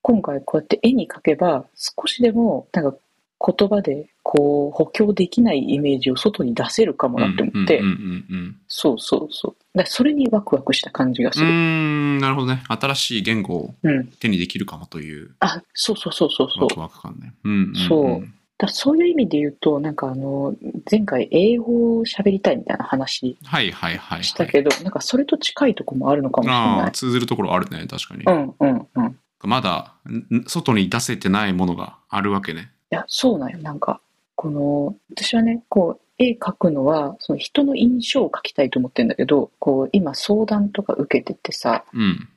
[0.01, 2.97] 今回こうやって絵に描けば、少しでもなんか
[3.43, 7.85] 言葉でこう補強できないイメージを外に出せるかもなって思って、うん。
[7.85, 7.91] うん。
[7.91, 7.95] う
[8.35, 8.55] ん。
[8.67, 9.77] そうそうそう。
[9.77, 11.47] だそれにワクワクした感じがすうん。
[11.47, 11.53] うる。
[11.53, 12.17] ーん。
[12.19, 12.63] なるほどね。
[12.67, 14.07] 新しい言語をうん。
[14.07, 16.69] 手にできるかもというあ、そうそうそうそうそうワ。
[16.69, 17.33] クワク感ね。
[17.43, 17.73] うん。
[17.87, 18.27] そう
[18.57, 20.53] だそういう意味で言うと、なんかあの、
[20.89, 24.23] 前回英語を喋りたいみたいな話はいはいはいはい。
[24.23, 26.91] したけど、なんかそれと近いとこもあるのかもしれああ、ない。
[26.91, 27.87] 通ずるところあるね。
[27.89, 28.23] 確かに。
[28.23, 29.05] うんうんうん。
[29.43, 32.69] いまだん外に出せてないものがあるわけね。
[32.95, 33.57] や、そうなんよ。
[33.59, 34.01] なんか、
[34.35, 42.27] この、私はね、こう、絵描くのは、その人の印象を描きたいと思ってるんだけど、こう、今相談とか受けててさ、うん。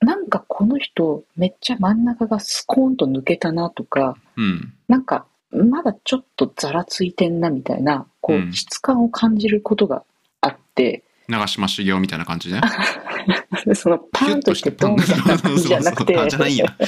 [0.00, 4.72] なんかこの人、めっちゃ真ん中がスコーンと抜けたなとか、うん。
[4.86, 10.04] なんか、まだちょっとざらついてんなみたいな、こうんう、質感を感じることが
[10.40, 12.60] あって、長嶋茂雄みたいな感じね。
[13.74, 16.66] そのパーンとしてドンみたいな感じじゃなくて、じゃないんや。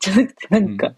[0.00, 0.96] じゃなくて、なんか、う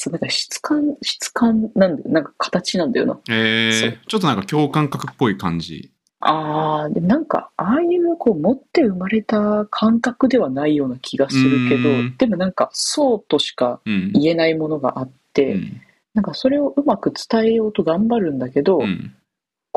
[0.00, 2.08] そう、なんか質感、質感なんだよ。
[2.08, 3.18] なんか形なんだよな。
[3.28, 5.90] えー、ちょっとなんか共感覚っぽい感じ。
[6.20, 14.12] ああ、でもなんか、ああいうこう持って生まれた感覚ではないような気がするけどうん、でもなんかそうとしかうん。
[14.12, 15.80] 言えないものがあって、うん
[16.14, 19.14] なんかそれをうまく伝えようと頑張るんだけど、うん。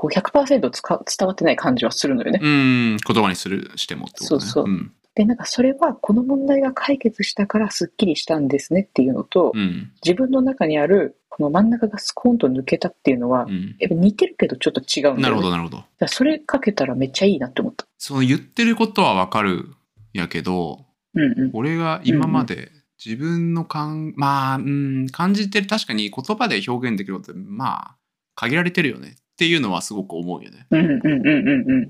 [0.02, 2.40] こう100%つか伝わってない感じはするのよね。
[2.42, 2.98] うん。
[2.98, 4.42] 言葉にする、してもってことね。
[4.42, 4.92] そうそううん。
[5.14, 9.92] で、なんかそれはこの問題が解決したからスッキリしたんですねっていうのと、うん。
[10.04, 13.76] 自分の中にあるこの真ん中がスコーンと抜けたっていうのは、うん。
[13.78, 15.22] やっぱ似てるけどちょっと違うんだよね。
[15.22, 15.84] なるほど、なるほど。
[16.08, 17.86] それかけたらめっちゃいいなって思った。
[18.00, 19.68] その言ってることはわかる
[20.14, 20.84] やけど、
[21.14, 21.52] うんうん。
[21.54, 22.72] 俺が今まで
[23.06, 27.98] 自分の感、まあ、うん、感じてる、確かに言葉で表現できることって、まあ、
[28.34, 30.68] 限られてるよねっていうのはすごく思うよね。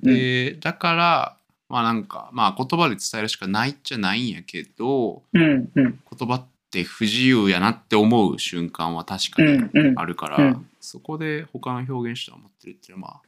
[0.02, 1.38] で、だから、
[1.68, 9.46] まあなんか、まあ言葉で伝えるしかないっちゃないんやけど、うんうん言葉って不自由やなって思う瞬間は確かう
[9.78, 9.94] に。
[9.98, 13.22] あるから、うんそこで他の表現手段を持ってるっていうのは、まあ、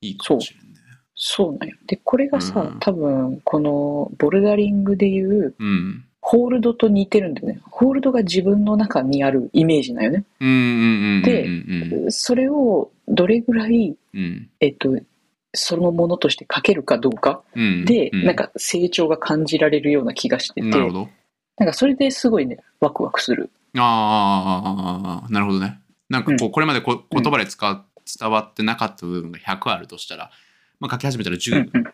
[0.00, 0.80] いいかもしれんね。
[1.14, 1.76] そうなんよ。
[1.86, 6.04] で、これがさ、うん多分、このボルダリングでいう、うん。
[6.22, 7.60] ホールドと似てるんだよね。
[7.70, 10.24] ホールドが自分の中にあるイメージなんよね。
[10.40, 14.96] でうんそれをどれぐらい、うんえっと、
[15.52, 21.08] そのものとして書けるかどうかうんで、うなんか成長が感じられるような気がしてて、なるほど。
[21.58, 23.50] なんかそれですごいね、ワクワクする。
[23.76, 25.80] ああ、なるほどね。
[26.08, 27.84] なんかこう、これまでこ言葉で使う
[28.20, 30.30] 伝わってなかった部分が100あるとしたら、
[30.80, 31.84] まあ、書き始めたらう10、んうん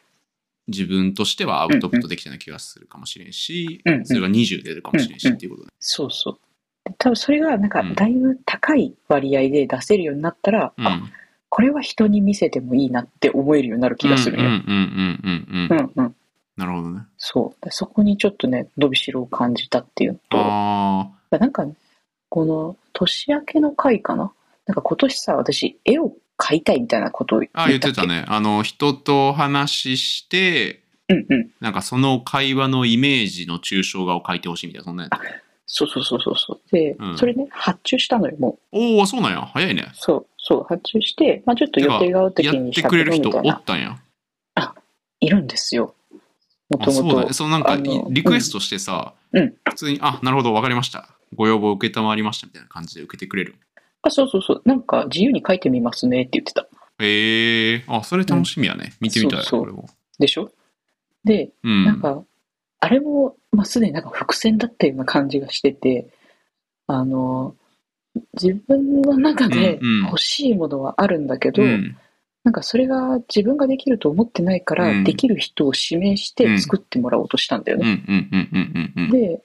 [0.67, 5.71] 自分としてはアウトプットできたような気がするかもしれんし、うんうんそれが20出るかもしれんしうんうんっていうことね。
[5.81, 6.39] そうそう。
[6.85, 10.87] で多分それがなんかうんだいぶ高い割合で出せるようになったら、うん。
[10.87, 11.01] あ、
[11.49, 14.49] これは人に見せてもいいなって思えるようになる気がするよ。
[14.49, 15.91] うんうんうんうんうんうん。
[15.97, 16.15] うんうん。
[16.57, 17.01] なるほどね。
[17.19, 17.65] そう。
[17.65, 21.75] でそこにちょっとね、伸びしろを感じたっていうのと、あなんかね、
[22.29, 24.33] この年明けの回かな？
[24.67, 27.79] なんか今年さ、私、絵を描いたいみたいなことを言あ、あったっけ？
[27.81, 28.07] 言ってた。
[28.07, 28.25] ね。
[28.29, 31.51] あの、人と話して、うんうん。
[31.61, 35.13] なんかその会話のイメージの抽象画を描いてほしいみたいな、そんなやつ。
[35.73, 36.61] そうそうそうそうそう。
[36.73, 38.79] で、うんそれね、発注したのよ、もう。
[38.99, 39.43] おお、そうなんや。
[39.43, 39.87] 早いね。
[39.95, 43.99] そう、そう、発注して、まあちょっと予定が合う時やっにしたてくれる人みたいなおったんや。
[45.21, 45.95] いるんですよ。
[46.71, 47.33] もあともとそうだね。。
[47.35, 51.09] そうなんかあのリクエストしてさ、うん普通に、あ、なるほど、わかりました。
[51.35, 53.55] ご要望受けたまわりましたみたいな感じで受けてくれる。
[54.03, 54.63] あ、そうそうそう。
[54.65, 56.67] なんか自由に書いてみますねって言ってた。
[56.99, 58.95] へえあ、それ楽しみやね。
[59.01, 59.89] 見てみたい、そうそうこれも。
[60.19, 60.51] でしょ？
[61.25, 61.85] で、うん。
[61.85, 62.23] なんか、
[62.81, 66.09] あれも、まあ、すでになんか伏線だったような感じがしてて、
[66.87, 67.55] あの、
[68.35, 71.97] 自分の中でうんうん欲しいものはあるんだけど、うん、
[72.43, 77.95] なんかそれが自分ができると思ってないから、うんできる人を指名して作ってもらおうとしたんだようん、うね。
[77.95, 79.11] ん、うん、うん、うん、うん。
[79.11, 79.43] で、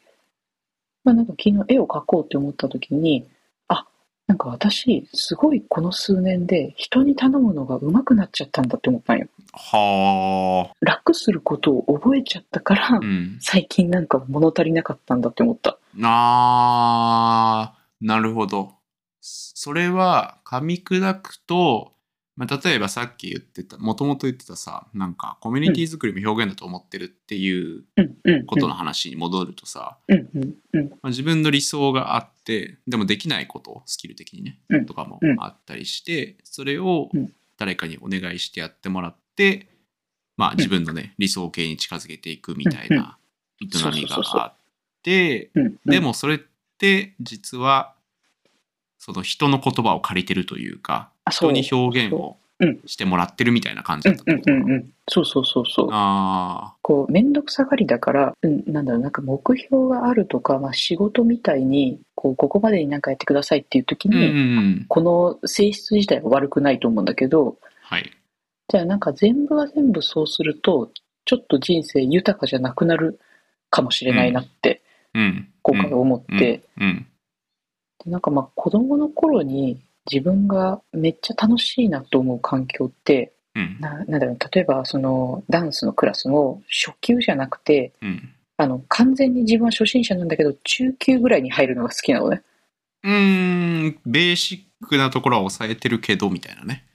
[1.03, 3.34] まあなんか昨日絵を描こうって思った時に、あ、
[4.27, 9.27] なんか私、すごいこの数年で人に頼むのが上手くなっちゃったんだって思ったんよ。
[9.53, 10.75] はあ。
[10.81, 13.37] 楽することを覚えちゃったから、うん。
[13.39, 15.77] 最近なんか物足りなかったんだって思った。
[16.03, 18.73] あー、なるほど。
[19.21, 21.94] それは噛み砕くと、
[22.37, 27.85] まあ、例えばさっき言ってた、もともと言ってたさ、なんかコミュニティ作りも表現だと思ってるっていう。
[28.47, 29.97] ことの話に戻るとさ。
[30.09, 39.69] まあ、自分の理想があって、でもできないこと、スキル的にね、うんとかもうんあったりして、それをうん誰かにお願いしてやってもらって、
[40.35, 43.17] まあ自分のね、理想形に近づけていくみたいな
[43.61, 44.53] 営みがあっ
[45.03, 45.51] て。
[45.85, 46.39] でもそれっ
[46.77, 47.93] て実は
[48.97, 54.89] その人の言葉を借りてるというか人に表現をうんしてもらってるみたいな感じうんうんだったってことかなうんうん。
[55.09, 55.89] そうそうそうそう。
[55.91, 68.11] あこう、めんどくさがりだから、うん、なんだろう、なんか目標があるとか、まあ仕事みたいに、こう、ここまでになんかやってくださいっていう時ーうんうに、んうんこの性質自体は悪くないと思うんだけど、はい
[68.67, 70.91] じゃあなんか全部が全部そうすると、
[71.25, 73.19] ちょっと人生豊かじゃなくなる
[73.69, 74.81] かもしれないなって、
[75.13, 77.05] うん今回思って、うん
[78.03, 83.77] でなんかまあ子供の頃に自分がめっちゃ楽しいなと思う環境って、うん。
[83.79, 88.29] ななんだろう、例えばそのダンスのクラスの初級じゃなくて、うん。
[88.57, 92.41] あの、完全に自分は初心者なんだけど、中級ぐらいに入るのが好きなのね。
[93.03, 96.85] うーんベーシックなところは抑えてるけどみたいなね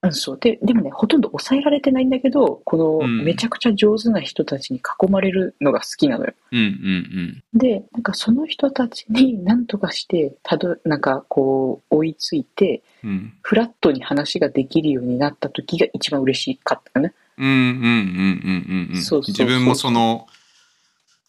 [0.00, 0.38] うん、そう。
[0.38, 3.18] で、でもね、ほとんど抑えられてないんだけど、こうん。
[3.18, 6.34] の、めちゃくちゃ上手な人たちに囲まれるのが好きなのよ。
[6.52, 13.10] うんうんで、なんかその人たちに何とかして、たど、なんかこう、追いついて、うん。
[13.10, 17.14] うんフラットに話ができるようになった時が一番嬉しかったよね。
[17.38, 20.26] うんうんうんうんうんうんそうそう自分もその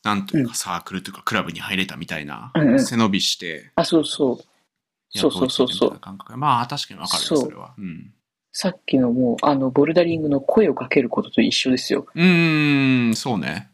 [0.03, 2.79] なんというかサークルというかクラブに入れたみたいなうんうん。
[2.83, 4.37] 背伸びしてあ、そうそう。
[5.17, 6.37] そうそうそうそう。
[6.37, 7.73] まあ確かにわかるよそれは。
[7.77, 8.11] うん
[8.61, 12.05] さっきのもう、あの、ボルダリングの声をかけることと一緒ですよ。
[12.13, 13.69] うーん、そうね。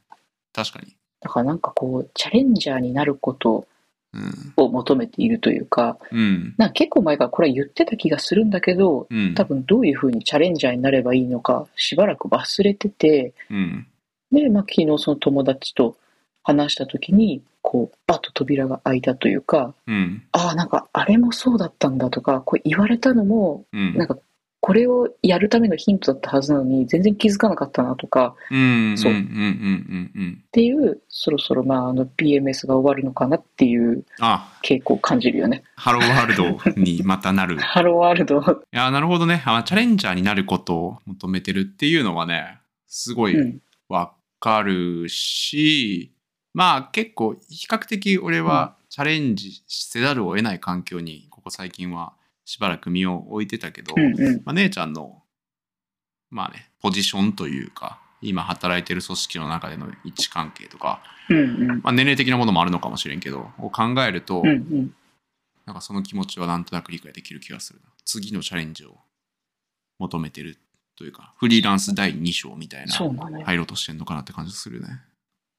[0.54, 0.96] 確かに。
[1.22, 3.66] だからなんかこう、チャレンジャーになること
[4.14, 4.54] うん。
[4.58, 6.54] を求めているというか、うん。
[6.60, 9.34] なんか結構前からこれは言ってた気がするんだけど、うん。
[9.34, 13.88] 多分どういうふうにチャレンジャーになればいいのか、しばらく忘れてて、うん。
[14.32, 15.98] で、まあ、昨日その友達と
[16.44, 20.22] 話した時に、こう、バッと扉が開いたというか、うん。
[20.32, 23.96] ああ、なんかあれもそうだったんだとか、こう言われたのも、うん。
[23.96, 24.20] なんか
[24.62, 28.98] これをやるためのヒントだったはずなのに、全然気づかなかったなとか、うん。
[28.98, 29.20] そううん。
[29.20, 29.26] うん。
[29.26, 30.12] うん。
[30.16, 30.44] うん。
[30.44, 35.64] っていう、そろそろまあ、あの PMS が終わるのかなっていうあ、傾向を感じるよね。
[35.76, 37.56] ハローワールドにまたなる。
[37.56, 38.42] い ハローワールド。
[38.72, 39.44] や、なるほどね。
[39.46, 43.62] あチャレンジャーになることを求めてるっていうのはね、すごいうん。
[43.88, 46.12] わかるし、
[46.54, 52.14] まあ結構比較的俺はチャレンジせざるを得ない環境にここ最近は
[52.46, 54.42] しばらく身を置いてたけど、うんうん。
[54.46, 55.24] まあ、姉ちゃんの
[56.30, 61.68] まあねポジションというか今働いてる組織の中での位置関係とか、うんうん。
[61.82, 64.96] まあ、年齢的なものもあるのかもしれんけどを考えると、うんうん。
[65.66, 68.98] なんかその気持ちはなんとなく理解できる気がするな次のチャレンジを
[70.00, 70.58] 求めてる
[70.96, 72.94] というかフリーランス第2章みたいな。
[72.94, 74.88] 入ろうとしてんのかなって感じするね。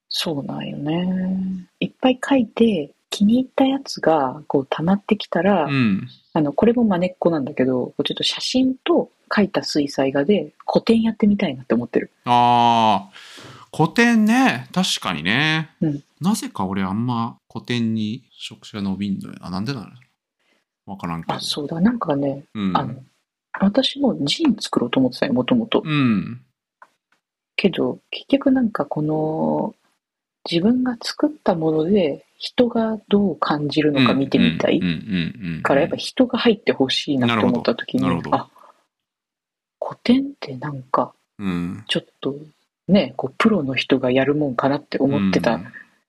[0.09, 1.67] そうなんよね。
[1.81, 6.07] いっぱい書いて、気に入ったやつがこう溜まってきたら、うん。
[6.35, 12.11] あの、これも真似っこなんだけど、ちょっと写真と書いた水彩画で古典やってみたいなって思ってる。
[12.27, 14.69] ああ、古典ね。
[14.71, 15.71] 確かにね。
[15.81, 19.51] うんなぜか俺あんま古典に触手が伸びんのよな。
[19.51, 19.87] なんでなの
[20.87, 21.35] わからんけど。
[21.35, 21.79] あ、そうだ。
[21.81, 22.77] なんかね、うん。
[22.77, 22.95] あの、
[23.61, 25.83] 私もジン作ろうと思ってたよ、もともと。
[25.85, 26.41] うん。
[27.55, 29.75] けど、結局なんかこの、
[30.51, 35.63] 自分が作ったもので人がどう感じるのか見てみたいうんうんうんうん。
[35.63, 38.49] からやっぱ人が入ってほしいなと思った時にあ
[39.83, 41.85] 古典ってなんかうん。
[41.89, 42.35] ちょっと
[42.89, 45.61] ねこうプロの人がやるもんかなって思ってた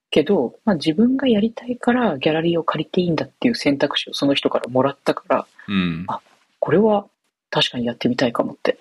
[0.10, 6.06] けど、まあ、自分がやりたいからギャラリーを借りていいんだっていう選択肢をその人からもらったからうん。
[6.08, 6.22] あ
[6.60, 7.06] これは
[7.50, 8.78] 確かにやってみたいかもって。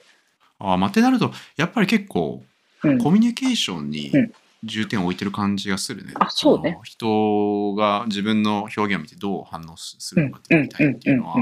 [0.58, 2.42] ああ、まあ、ってなると、やっぱり結構、
[2.82, 4.32] うんコミュニケーションにうん
[4.64, 6.12] 重点を置いてる感じがするね。
[6.16, 11.36] あそうねの人が自分の表現を見てどう反応するのかってみたいっていうのは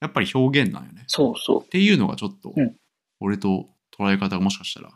[0.00, 1.04] やっぱり表現なんよね。
[1.06, 2.74] そうそっていうのがちょっとうん、
[3.20, 4.90] 俺と捉え方がもしかしたら。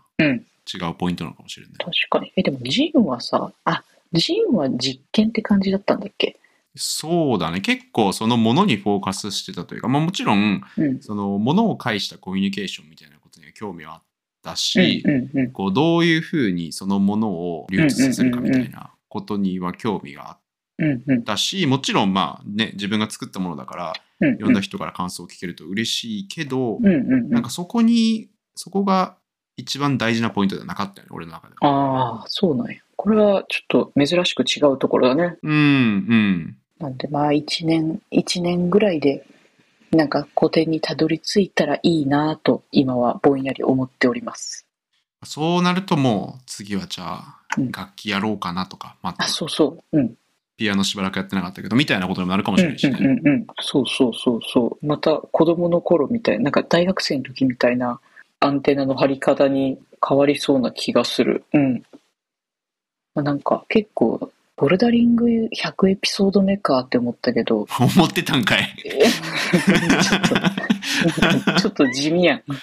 [0.67, 1.75] 違うポイントなのかもしれない。
[1.77, 2.33] 確かに。
[2.37, 3.85] え、でもジンはさ、あ、
[4.15, 6.39] ジンは実験って感じだったんだっけ？
[6.75, 7.61] そうだね。
[7.61, 11.03] 結構そのものにフォーカスしてたというか、まあもちろん、うん。
[11.03, 14.03] そのものを介したコミュニケーションみたいなことには興味はあっ
[14.45, 15.51] たし、うんうんうん。
[15.51, 20.39] こうどういうふうにそのものを流通させるかみたいなことには興味があっ
[20.79, 24.35] うんうんたし、もちろんまあね、自分が作ったものだから、うん。
[24.35, 27.31] いろんな人から感想を聞けると嬉しいけど、うんうんうん。
[27.31, 29.17] なんかそこに、そこが
[29.57, 31.69] 一番大事なポイントではなかったよね、俺の中では。
[31.69, 32.79] ああ、そうなんや。
[32.97, 35.37] これはちょっと珍しく違うところだね。
[35.43, 36.57] うん、うん。
[36.79, 39.25] なんでまあ一年、一年ぐらいで、
[39.95, 44.67] なんか古典にたどり着いたらいいなと今はぼんやり思っております。
[45.25, 49.99] そうなるともう次はじゃあうん楽器やろうかなとか、またあ、そうそう。
[49.99, 50.15] うん。
[50.57, 53.09] ピアノしばらくやってなかったけどみたいなことにもなるかもうんうんしれないしね。
[53.09, 53.47] うんうん。
[53.61, 54.87] そうそうそうそう。
[54.87, 58.01] また子供の頃みたいな、なんか大学生の時みたいな
[58.41, 61.45] アンテナの張り方に変わりそうな気がする。
[61.53, 61.83] うん。
[63.15, 68.73] まあ、なんか結構、ボルダリング100エピソード目かって思ったけど、思ってたんかい。
[68.83, 70.35] ちょっと、
[71.61, 72.43] ちょっと地味やん。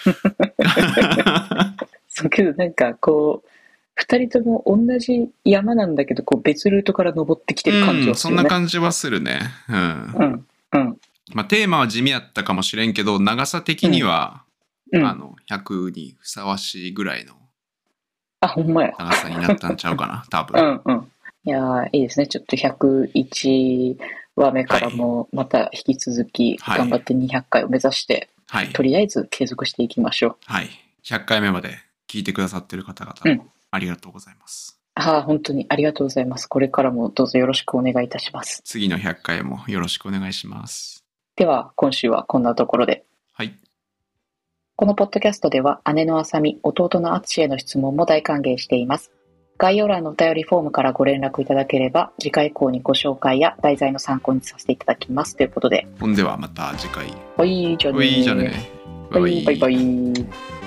[2.07, 3.49] そうけどなんかこう、
[3.95, 8.37] 二人とも同じ山なんだけど、こう別ルートから登ってきてる感じうん、はするね。
[8.37, 9.39] そんな感じはするね。
[9.67, 9.81] うん。
[9.81, 9.83] う
[10.23, 10.45] ん。
[10.73, 10.97] うん。
[11.33, 14.43] まあ、テーマは地味やったかもしれんけど、長さ的には、
[14.93, 15.05] うん。
[15.05, 17.33] あの、100にふさわしいぐらいの
[18.39, 18.93] あ、ほんまや。
[18.97, 20.61] 長さになったんちゃうかな、多う分。
[20.63, 21.10] んうん。
[21.43, 22.27] いやーいいですね。
[22.27, 23.97] ちょっと101
[24.35, 28.69] 話目からもまた引き続きはい頑張って200回を目指して、はい。
[28.69, 30.35] とりあえず継続していきましょう。
[30.45, 30.69] はい。
[31.03, 31.77] 100回目まで
[32.07, 34.79] 聞いてくださってる方うん々、ありがとうございます。
[34.93, 36.47] ああ、本当にありがとうございます。
[36.47, 38.61] これからもどうぞよろしくお願いいたします。
[38.65, 41.05] 次の100回もよろしくお願いします。
[41.35, 43.05] では、今週はこんなところで。
[43.33, 43.55] はい。
[44.75, 49.11] このポッドキャストでは姉のあさみ、弟のあつしへの質問も大歓迎しています。
[49.61, 55.35] 概要欄のお便りフォームからご連絡いただければ、次回以降にご紹介や題材の参考にさせていただきます。
[55.35, 57.05] ということで、ほんではまた次回。
[57.37, 58.53] はい、じゃあねおい、じゃあね。
[59.11, 60.60] はいバイバイ。